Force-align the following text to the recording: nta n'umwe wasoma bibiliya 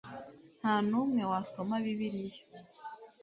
nta 0.59 0.75
n'umwe 0.89 1.21
wasoma 1.31 1.75
bibiliya 1.83 2.41